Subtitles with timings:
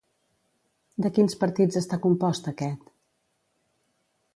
[1.05, 2.91] De quins partits està compost aquest?